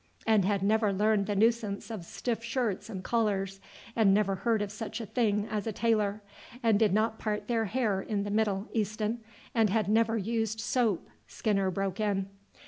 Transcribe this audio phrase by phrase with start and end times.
[0.25, 3.59] "And had never learned the nuisance of stiff shirts and collars,
[3.95, 6.23] and never heard of such a thing as a tailor,
[6.63, 9.19] and did not part their hair in the middle, Easton,
[9.53, 12.27] and had never used soap," Skinner broke in.